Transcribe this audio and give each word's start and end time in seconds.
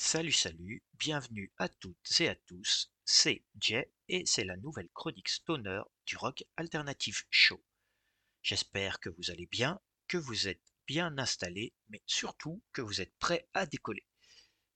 Salut, 0.00 0.32
salut, 0.32 0.84
bienvenue 0.94 1.52
à 1.58 1.68
toutes 1.68 2.20
et 2.20 2.28
à 2.28 2.36
tous, 2.36 2.92
c'est 3.04 3.44
Jay 3.60 3.92
et 4.08 4.24
c'est 4.26 4.44
la 4.44 4.56
nouvelle 4.56 4.88
chronique 4.90 5.28
stoner 5.28 5.82
du 6.06 6.16
rock 6.16 6.44
alternative 6.56 7.24
show. 7.30 7.60
J'espère 8.40 9.00
que 9.00 9.10
vous 9.10 9.32
allez 9.32 9.46
bien, 9.46 9.80
que 10.06 10.16
vous 10.16 10.46
êtes 10.46 10.62
bien 10.86 11.18
installés, 11.18 11.74
mais 11.88 12.00
surtout 12.06 12.62
que 12.72 12.80
vous 12.80 13.00
êtes 13.00 13.12
prêts 13.18 13.48
à 13.54 13.66
décoller. 13.66 14.06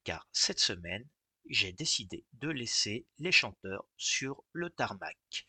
Car 0.02 0.28
cette 0.32 0.60
semaine, 0.60 1.08
j'ai 1.48 1.72
décidé 1.72 2.26
de 2.32 2.48
laisser 2.48 3.06
les 3.18 3.32
chanteurs 3.32 3.86
sur 3.96 4.42
le 4.52 4.70
tarmac. 4.70 5.46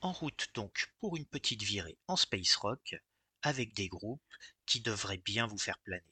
En 0.00 0.12
route 0.12 0.48
donc 0.54 0.94
pour 1.00 1.16
une 1.16 1.26
petite 1.26 1.64
virée 1.64 1.98
en 2.06 2.16
space 2.16 2.54
rock 2.54 2.94
avec 3.42 3.74
des 3.74 3.88
groupes 3.88 4.22
qui 4.64 4.80
devraient 4.80 5.18
bien 5.18 5.48
vous 5.48 5.58
faire 5.58 5.80
planer. 5.80 6.09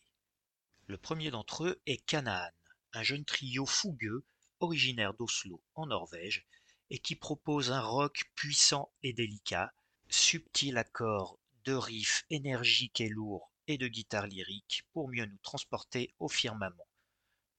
Le 0.89 0.97
premier 0.97 1.31
d'entre 1.31 1.65
eux 1.65 1.83
est 1.85 2.03
Canaan, 2.07 2.51
un 2.95 3.03
jeune 3.03 3.27
trio 3.27 3.67
fougueux 3.67 4.25
originaire 4.59 5.13
d'Oslo 5.13 5.63
en 5.75 5.87
Norvège 5.87 6.47
et 6.89 6.99
qui 6.99 7.15
propose 7.15 7.71
un 7.71 7.83
rock 7.83 8.25
puissant 8.35 8.91
et 9.03 9.13
délicat, 9.13 9.71
subtil 10.09 10.79
accord 10.79 11.39
de 11.65 11.75
riffs 11.75 12.25
énergiques 12.31 13.03
et 13.03 13.11
lourds 13.11 13.53
et 13.67 13.77
de 13.77 13.87
guitare 13.87 14.27
lyrique 14.27 14.87
pour 14.95 15.11
mieux 15.11 15.27
nous 15.27 15.37
transporter 15.43 16.15
au 16.19 16.29
firmament. 16.29 16.89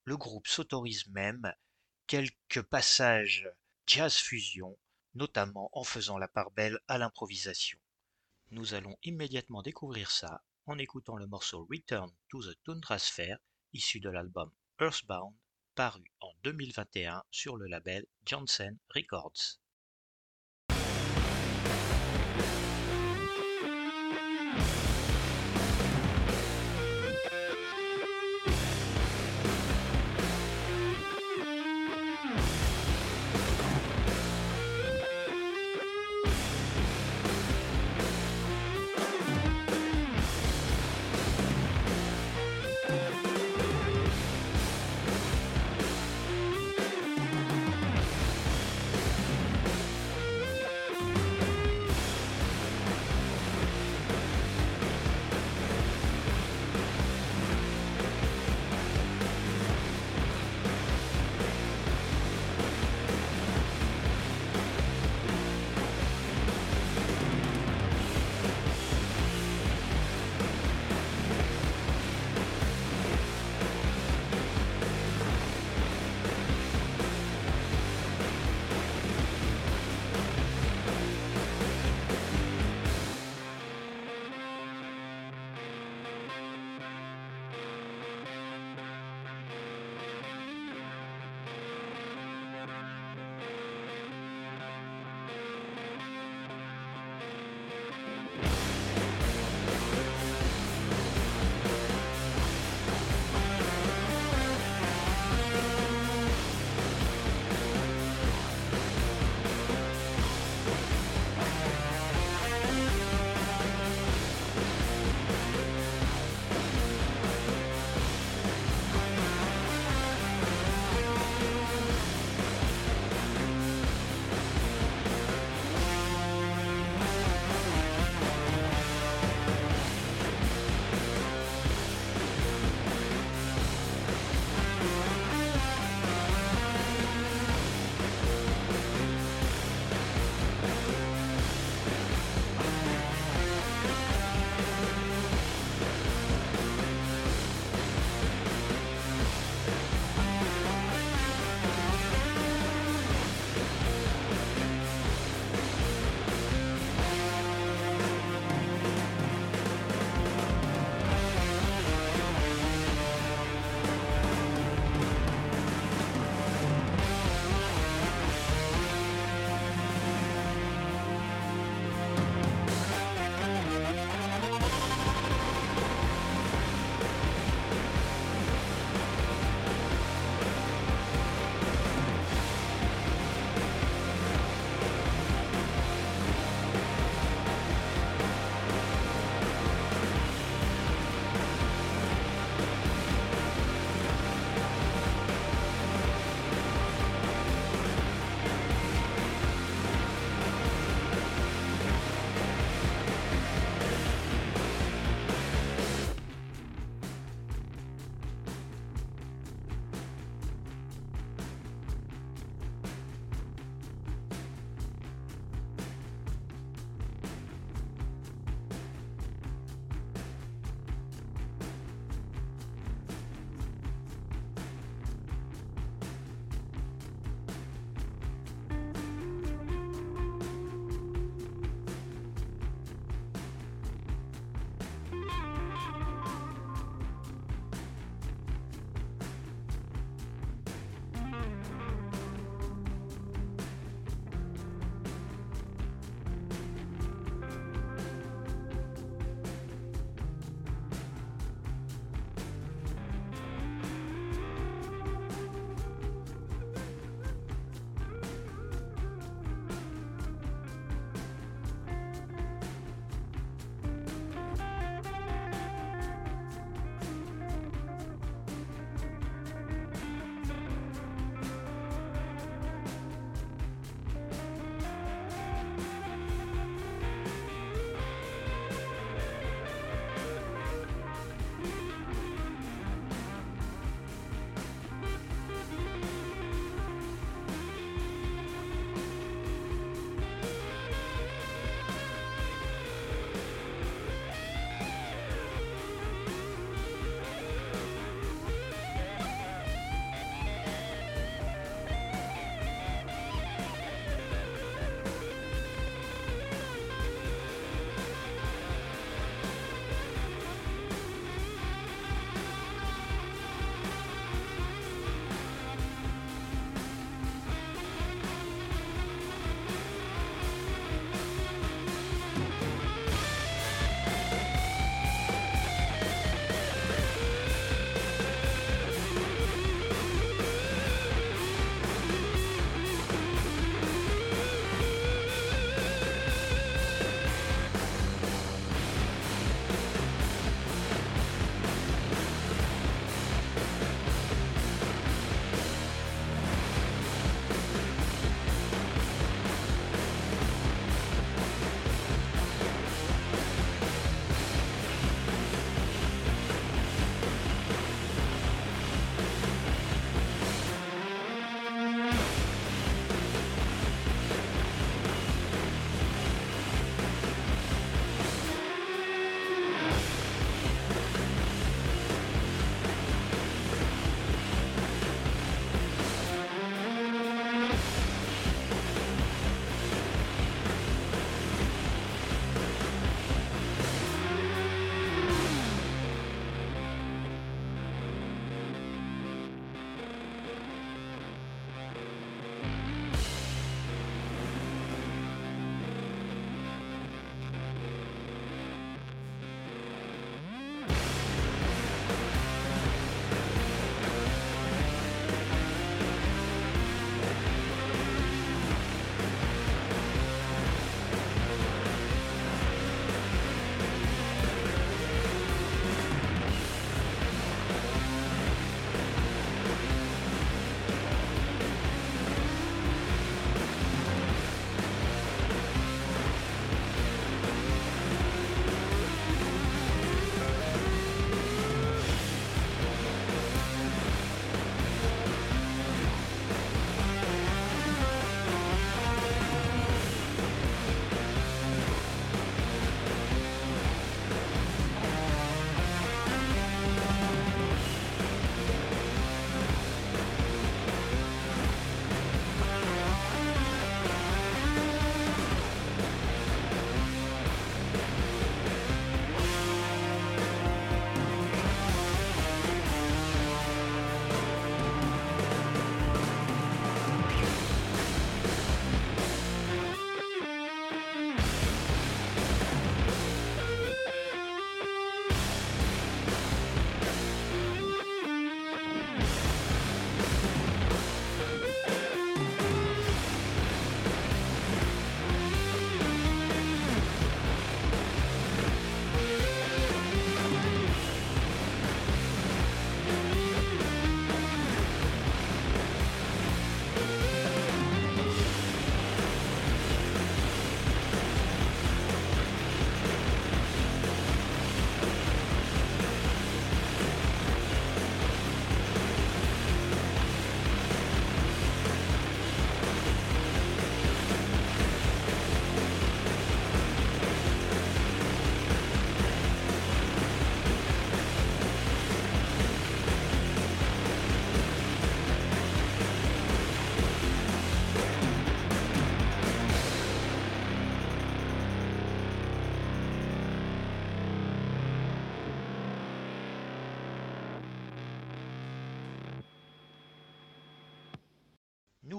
Le 0.05 0.17
groupe 0.17 0.47
s'autorise 0.47 1.05
même 1.09 1.53
quelques 2.07 2.63
passages 2.63 3.47
jazz 3.85 4.15
fusion, 4.15 4.75
notamment 5.13 5.69
en 5.73 5.83
faisant 5.83 6.17
la 6.17 6.27
part 6.27 6.49
belle 6.49 6.79
à 6.87 6.97
l'improvisation. 6.97 7.77
Nous 8.49 8.73
allons 8.73 8.97
immédiatement 9.03 9.61
découvrir 9.61 10.09
ça 10.09 10.43
en 10.69 10.77
écoutant 10.77 11.17
le 11.17 11.25
morceau 11.25 11.67
Return 11.71 12.11
to 12.29 12.43
the 12.43 12.55
Tundra 12.63 12.99
Sphere 12.99 13.39
issu 13.73 13.99
de 13.99 14.09
l'album 14.11 14.51
Earthbound 14.79 15.33
paru 15.73 16.03
en 16.19 16.31
2021 16.43 17.23
sur 17.31 17.57
le 17.57 17.65
label 17.65 18.05
Janssen 18.23 18.77
Records. 18.93 19.59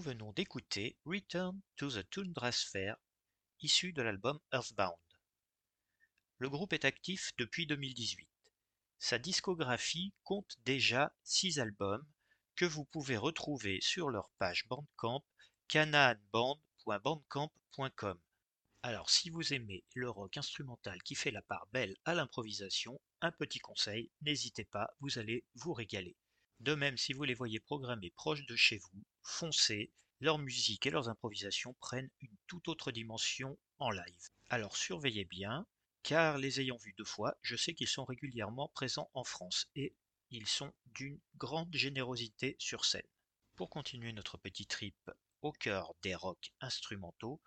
Nous 0.01 0.13
venons 0.13 0.33
d'écouter 0.33 0.97
Return 1.05 1.61
to 1.77 1.91
the 1.91 2.09
Tundra 2.09 2.53
Sphere, 2.53 2.97
issu 3.61 3.93
de 3.93 4.01
l'album 4.01 4.41
Earthbound. 4.51 4.97
Le 6.39 6.49
groupe 6.49 6.73
est 6.73 6.87
actif 6.87 7.33
depuis 7.37 7.67
2018. 7.67 8.27
Sa 8.99 9.19
discographie 9.19 10.15
compte 10.25 10.57
déjà 10.65 11.13
6 11.25 11.61
albums 11.61 12.07
que 12.57 12.65
vous 12.65 12.87
pouvez 12.87 13.19
retrouver 13.19 13.79
sur 13.83 14.09
leur 14.09 14.31
page 14.39 14.67
Bandcamp 14.69 15.23
canaanband.bandcamp.com. 15.69 18.19
Alors 18.83 19.11
si 19.11 19.29
vous 19.29 19.53
aimez 19.53 19.85
le 19.93 20.09
rock 20.09 20.39
instrumental 20.39 21.03
qui 21.03 21.15
fait 21.15 21.31
la 21.31 21.43
part 21.43 21.67
belle 21.73 21.95
à 22.07 22.15
l'improvisation, 22.15 22.99
un 23.21 23.33
petit 23.33 23.59
conseil, 23.59 24.11
n'hésitez 24.23 24.65
pas, 24.65 24.89
vous 25.01 25.19
allez 25.19 25.45
vous 25.57 25.75
régaler. 25.75 26.17
De 26.61 26.75
même, 26.75 26.99
si 26.99 27.15
vous 27.15 27.25
les 27.25 27.35
voyez 27.35 27.59
programmés 27.59 28.11
proches 28.11 28.45
de 28.45 28.55
chez 28.55 28.77
vous, 28.77 29.03
foncez, 29.23 29.93
leur 30.21 30.37
musique 30.37 30.85
et 30.85 30.91
leurs 30.91 31.09
improvisations 31.09 31.73
prennent 31.81 32.11
une 32.21 32.37
toute 32.47 32.69
autre 32.69 32.93
dimension 32.93 33.59
en 33.79 33.91
live. 33.91 34.29
Alors 34.51 34.77
surveillez 34.77 35.25
bien, 35.25 35.67
car 36.03 36.37
les 36.37 36.61
ayant 36.61 36.77
vus 36.77 36.95
deux 36.99 37.05
fois, 37.07 37.39
je 37.41 37.57
sais 37.57 37.73
qu'ils 37.73 37.89
sont 37.89 38.05
régulièrement 38.05 38.69
présents 38.69 39.11
en 39.15 39.25
France 39.25 39.69
et 39.75 39.97
ils 40.31 40.47
sont 40.47 40.73
d'une 40.85 41.19
grande 41.37 41.75
générosité 41.75 42.57
sur 42.59 42.85
scène. 42.85 43.09
Pour 43.57 43.71
continuer 43.71 44.13
notre 44.13 44.37
petit 44.37 44.67
trip 44.67 45.11
au 45.41 45.53
cœur 45.53 45.95
des 46.03 46.15
rocks 46.15 46.53
instrumentaux, 46.61 47.41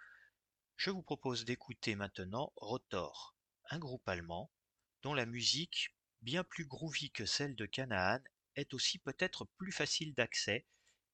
je 0.76 0.90
vous 0.90 1.04
propose 1.04 1.46
d'écouter 1.46 1.96
maintenant 1.96 2.52
Rotor, 2.56 3.36
un 3.70 3.78
groupe 3.78 4.08
allemand 4.10 4.52
dont 5.04 5.14
la 5.14 5.28
musique, 5.28 5.96
bien 6.24 6.44
plus 6.44 6.66
groovy 6.66 7.12
que 7.12 7.28
celle 7.28 7.56
de 7.56 7.68
Canaan, 7.68 8.24
est 8.56 8.74
aussi 8.74 9.00
peut-être 9.00 9.46
plus 9.58 9.72
facile 9.72 10.14
d'accès, 10.14 10.66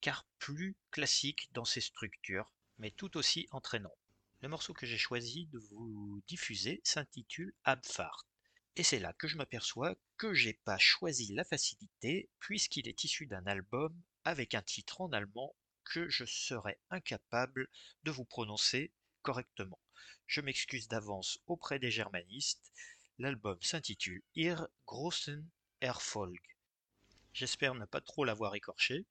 car 0.01 0.27
plus 0.37 0.77
classique 0.91 1.49
dans 1.53 1.65
ses 1.65 1.81
structures, 1.81 2.53
mais 2.77 2.91
tout 2.91 3.17
aussi 3.17 3.47
entraînant. 3.51 3.95
Le 4.41 4.47
morceau 4.47 4.73
que 4.73 4.85
j'ai 4.85 4.97
choisi 4.97 5.47
de 5.47 5.59
vous 5.59 6.23
diffuser 6.27 6.79
s'intitule 6.83 7.53
Abfahrt. 7.65 8.25
Et 8.77 8.83
c'est 8.83 8.99
là 8.99 9.11
que 9.13 9.27
je 9.27 9.35
m'aperçois 9.35 9.97
que 10.15 10.33
j'ai 10.33 10.53
pas 10.53 10.77
choisi 10.77 11.33
la 11.33 11.43
facilité, 11.43 12.29
puisqu'il 12.39 12.87
est 12.87 13.03
issu 13.03 13.25
d'un 13.25 13.45
album 13.47 14.01
avec 14.23 14.53
un 14.53 14.61
titre 14.61 15.01
en 15.01 15.11
allemand 15.11 15.53
que 15.83 16.07
je 16.07 16.23
serais 16.23 16.79
incapable 16.89 17.67
de 18.03 18.11
vous 18.11 18.25
prononcer 18.25 18.93
correctement. 19.21 19.79
Je 20.27 20.39
m'excuse 20.39 20.87
d'avance 20.87 21.39
auprès 21.47 21.79
des 21.79 21.91
germanistes. 21.91 22.71
L'album 23.17 23.57
s'intitule 23.61 24.23
Ir 24.35 24.67
großen 24.85 25.45
Erfolg. 25.81 26.39
J'espère 27.33 27.75
ne 27.75 27.85
pas 27.85 28.01
trop 28.01 28.25
l'avoir 28.25 28.55
écorché. 28.55 29.05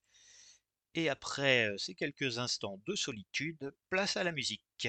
Et 0.94 1.08
après 1.08 1.68
euh, 1.68 1.78
ces 1.78 1.94
quelques 1.94 2.38
instants 2.38 2.80
de 2.87 2.94
solitude, 2.94 3.72
place 3.90 4.16
à 4.16 4.25
la 4.25 4.32
musique. 4.32 4.88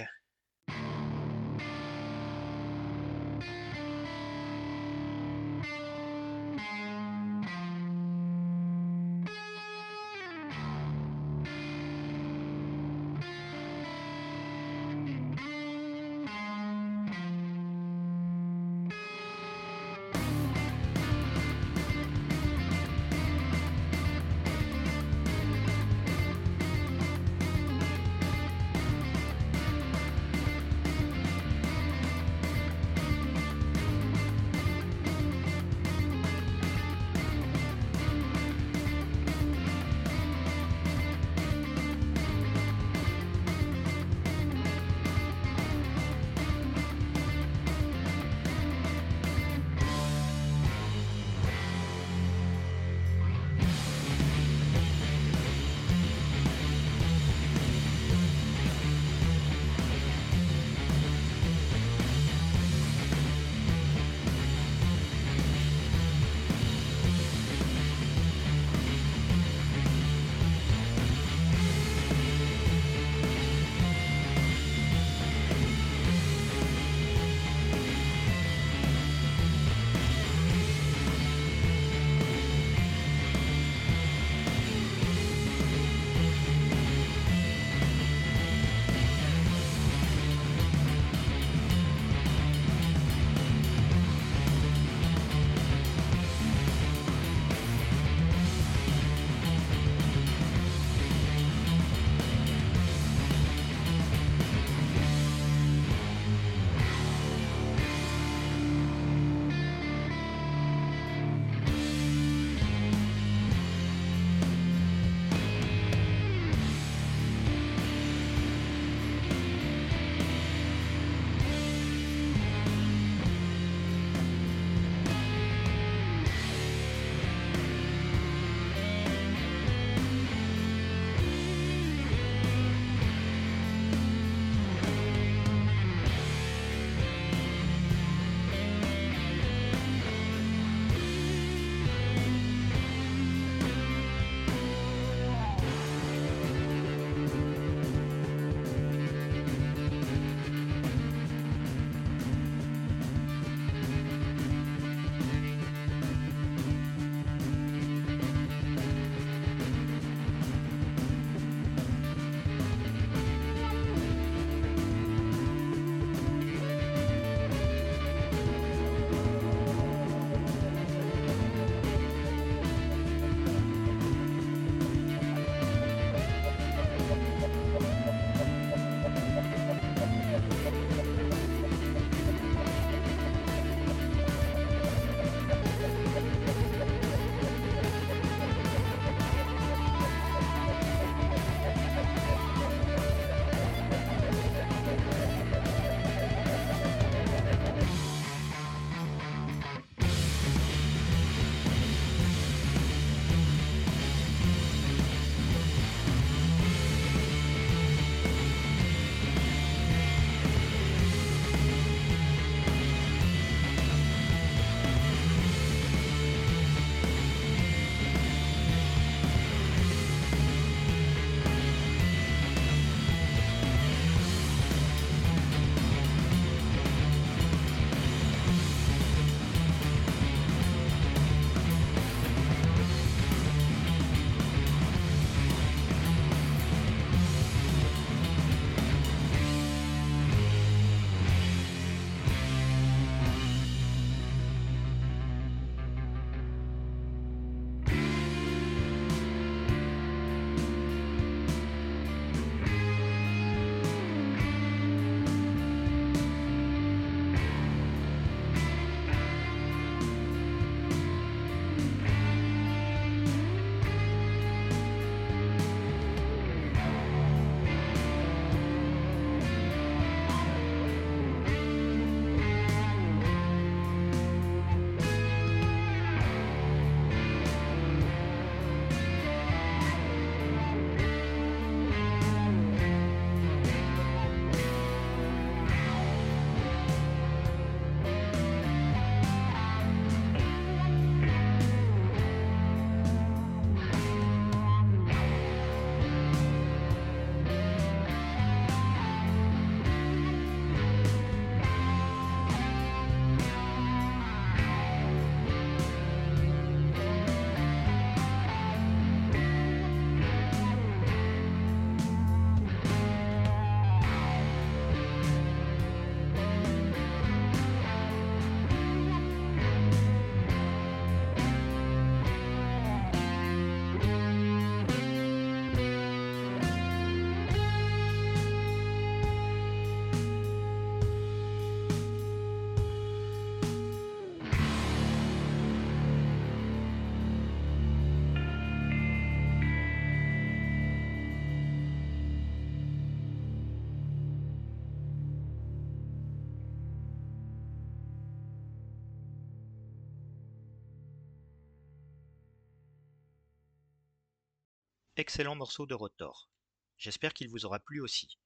Excellent 355.19 355.55
morceau 355.55 355.85
de 355.85 355.93
Rotor. 355.93 356.49
J'espère 356.97 357.33
qu'il 357.33 357.49
vous 357.49 357.65
aura 357.65 357.79
plu 357.79 357.99
aussi. 357.99 358.39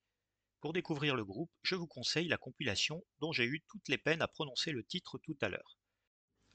Pour 0.59 0.73
découvrir 0.73 1.15
le 1.15 1.23
groupe, 1.23 1.51
je 1.62 1.75
vous 1.75 1.86
conseille 1.86 2.27
la 2.27 2.39
compilation 2.39 3.05
dont 3.19 3.31
j'ai 3.31 3.45
eu 3.45 3.63
toutes 3.69 3.89
les 3.89 3.99
peines 3.99 4.23
à 4.23 4.27
prononcer 4.27 4.71
le 4.71 4.83
titre 4.83 5.19
tout 5.19 5.38
à 5.41 5.49
l'heure. 5.49 5.77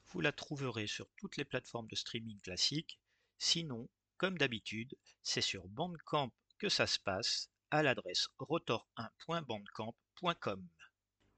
Vous 0.07 0.19
la 0.19 0.33
trouverez 0.33 0.87
sur 0.87 1.07
toutes 1.15 1.37
les 1.37 1.45
plateformes 1.45 1.87
de 1.87 1.95
streaming 1.95 2.37
classiques. 2.41 2.99
Sinon, 3.37 3.87
comme 4.17 4.37
d'habitude, 4.37 4.93
c'est 5.21 5.39
sur 5.39 5.69
Bandcamp 5.69 6.33
que 6.57 6.67
ça 6.67 6.85
se 6.85 6.99
passe 6.99 7.49
à 7.71 7.81
l'adresse 7.81 8.27
rotor1.bandcamp.com. 8.39 10.67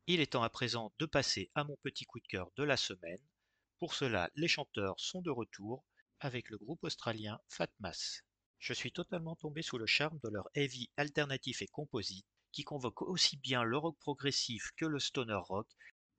Il 0.07 0.21
est 0.21 0.31
temps 0.31 0.41
à 0.41 0.49
présent 0.49 0.91
de 0.97 1.05
passer 1.05 1.51
à 1.53 1.63
mon 1.63 1.77
petit 1.83 2.05
coup 2.05 2.19
de 2.19 2.25
cœur 2.25 2.49
de 2.55 2.63
la 2.63 2.77
semaine. 2.77 3.21
Pour 3.77 3.93
cela, 3.93 4.31
les 4.33 4.47
chanteurs 4.47 4.99
sont 4.99 5.21
de 5.21 5.29
retour 5.29 5.85
avec 6.19 6.49
le 6.49 6.57
groupe 6.57 6.83
australien 6.83 7.39
Fatmas. 7.47 8.23
Je 8.61 8.73
suis 8.73 8.91
totalement 8.91 9.35
tombé 9.35 9.63
sous 9.63 9.79
le 9.79 9.87
charme 9.87 10.19
de 10.23 10.29
leur 10.29 10.47
heavy 10.53 10.91
alternatif 10.95 11.63
et 11.63 11.67
composite 11.67 12.27
qui 12.51 12.63
convoque 12.63 13.01
aussi 13.01 13.35
bien 13.37 13.63
le 13.63 13.75
rock 13.75 13.97
progressif 13.97 14.69
que 14.77 14.85
le 14.85 14.99
stoner 14.99 15.33
rock, 15.33 15.67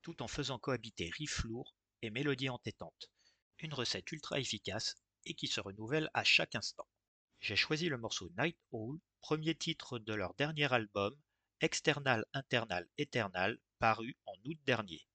tout 0.02 0.20
en 0.24 0.26
faisant 0.26 0.59
cohabiter 0.59 1.09
riff 1.11 1.44
lourd 1.44 1.76
et 2.02 2.11
mélodie 2.11 2.48
entêtante. 2.48 3.12
Une 3.61 3.72
recette 3.72 4.11
ultra 4.11 4.40
efficace 4.40 4.96
et 5.24 5.35
qui 5.35 5.46
se 5.46 5.61
renouvelle 5.61 6.11
à 6.14 6.24
chaque 6.24 6.57
instant. 6.57 6.88
J'ai 7.38 7.55
choisi 7.55 7.88
le 7.88 7.96
morceau 7.96 8.28
Night 8.37 8.59
Owl, 8.72 8.98
premier 9.20 9.55
titre 9.55 10.00
de 10.00 10.12
leur 10.12 10.35
dernier 10.35 10.72
album, 10.72 11.14
External 11.61 12.26
Internal 12.33 12.88
Eternal, 12.98 13.61
paru 13.78 14.16
en 14.26 14.35
août 14.46 14.59
dernier. 14.66 15.07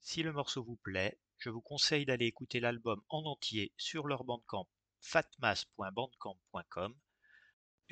Si 0.00 0.22
le 0.22 0.32
morceau 0.32 0.64
vous 0.64 0.76
plaît, 0.76 1.18
je 1.36 1.50
vous 1.50 1.60
conseille 1.60 2.06
d'aller 2.06 2.24
écouter 2.24 2.58
l'album 2.58 3.02
en 3.10 3.22
entier 3.26 3.74
sur 3.76 4.06
leur 4.06 4.24
bandcamp 4.24 4.66
fatmas.bandcamp.com 5.02 6.94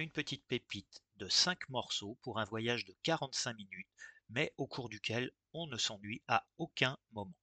une 0.01 0.11
petite 0.11 0.47
pépite 0.47 1.03
de 1.17 1.29
5 1.29 1.69
morceaux 1.69 2.19
pour 2.23 2.39
un 2.39 2.45
voyage 2.45 2.87
de 2.87 2.97
45 3.03 3.53
minutes, 3.53 3.89
mais 4.31 4.55
au 4.57 4.67
cours 4.67 4.89
duquel 4.89 5.31
on 5.53 5.67
ne 5.67 5.77
s'ennuie 5.77 6.23
à 6.27 6.47
aucun 6.57 6.97
moment. 7.13 7.37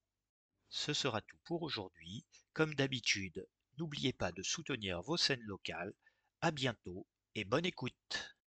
Ce 0.68 0.92
sera 0.92 1.20
tout 1.22 1.38
pour 1.44 1.62
aujourd'hui. 1.62 2.26
Comme 2.52 2.74
d'habitude, 2.74 3.46
n'oubliez 3.76 4.12
pas 4.12 4.32
de 4.32 4.42
soutenir 4.42 5.02
vos 5.02 5.16
scènes 5.16 5.42
locales. 5.42 5.94
À 6.40 6.50
bientôt 6.50 7.06
et 7.36 7.44
bonne 7.44 7.66
écoute. 7.66 8.37